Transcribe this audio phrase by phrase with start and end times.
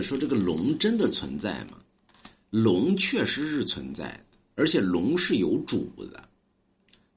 [0.00, 1.78] 说这个龙真的存在吗？
[2.50, 6.22] 龙确实是存在的，而且龙是有主的。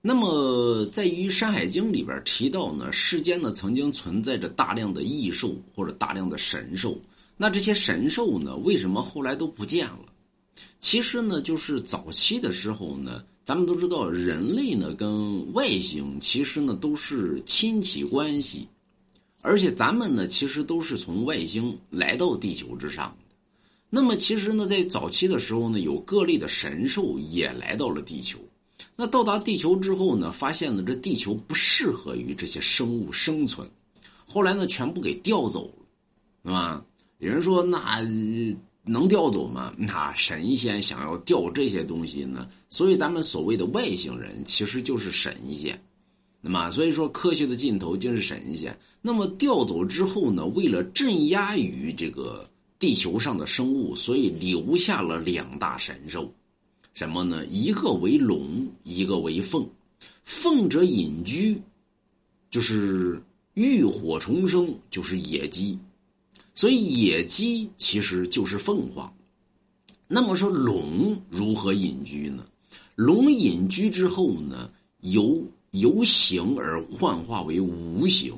[0.05, 6.99] 那么，在于《山海经》里边提到呢，世间呢曾经存在着大量的异兽或者大量的神兽。
[7.37, 10.05] 那这些神兽呢，为什么后来都不见了？
[10.79, 18.67] 其实呢，就是早期的时候呢，咱们都知道，人类呢跟外星其实呢都是亲戚关系，
[19.45, 23.35] 而且咱们呢其实都是从外星来到地球之上的。
[23.89, 28.39] 那么，其实呢，在早期的时候呢，有各类的神兽也来到了地球。
[28.95, 33.69] 那到达地球之后呢，发现呢，这地球不适合于这些生物生存。
[34.25, 35.85] 后来呢，全部给调走了，
[36.43, 36.83] 是吧？
[37.19, 38.01] 有人说，那
[38.85, 39.71] 能调走吗？
[39.77, 42.49] 那神仙想要调这些东西呢？
[42.69, 45.79] 所以咱们所谓的外星人其实就是神仙。
[46.45, 48.77] 那么，所以说科学的尽头就是神仙。
[49.01, 52.47] 那么调走之后呢，为了镇压于这个。
[52.79, 56.29] 地球上的生物，所以留下了两大神兽，
[56.93, 57.45] 什么呢？
[57.45, 59.65] 一个为龙，一个为凤。
[60.25, 61.61] 凤者隐居，
[62.51, 65.79] 就是浴火重生，就是野鸡。
[66.53, 69.09] 所以野鸡其实就是凤凰。
[70.05, 72.45] 那么说龙如何隐居呢？
[72.95, 75.41] 龙隐居之后呢，由
[75.73, 78.33] 由形而幻化为无形。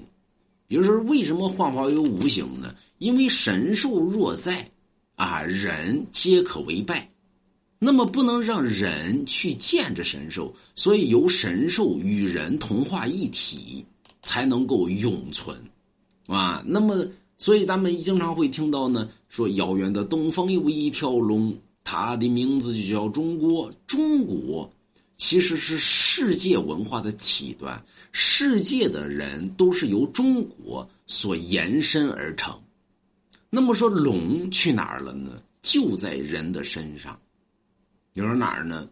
[0.68, 2.76] 比如说，为什么幻化为无形呢？
[2.98, 4.70] 因为神兽若在，
[5.16, 7.10] 啊，人皆可为败。
[7.78, 13.86] 那么不能让人去见着神兽，所以由神兽与人同化一体，
[14.24, 15.56] 才能够永存，
[16.26, 16.64] 啊。
[16.66, 17.06] 那么，
[17.38, 23.70] 所以咱们经常会听到呢，说遥远的东方有一条龙，它的名字就叫中国。
[23.86, 24.68] 中国
[25.18, 27.84] 其实是世界文化的体端。
[28.12, 32.58] 世界的人都是由中国所延伸而成，
[33.50, 35.42] 那么说龙去哪儿了呢？
[35.62, 37.20] 就在人的身上。
[38.14, 38.88] 你说哪儿呢？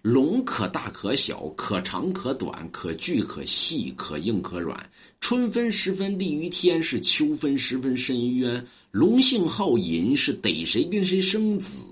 [0.00, 4.88] 龙可大可小，可长可短，可巨可细，可硬可软。
[5.20, 8.64] 春分时分立于天，是秋分时分深于渊。
[8.92, 11.82] 龙性好淫，是逮谁跟谁生子。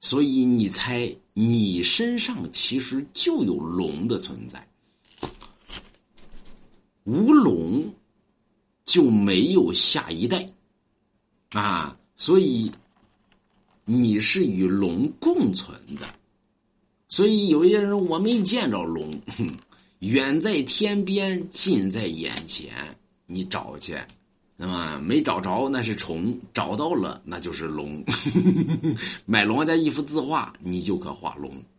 [0.00, 4.66] 所以你猜，你身上其实就有龙的存在。
[7.04, 7.92] 无龙
[8.84, 10.48] 就没有下一代
[11.50, 12.70] 啊，所以
[13.84, 16.06] 你是与龙共存的。
[17.08, 19.20] 所以有些人我没见着龙，
[19.98, 22.72] 远在天边，近在眼前，
[23.26, 23.98] 你找去，
[24.62, 28.04] 那么没找着那是虫，找到了那就是龙。
[29.24, 31.50] 买龙王家一幅字画，你就可画龙。